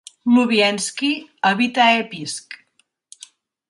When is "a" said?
1.47-1.53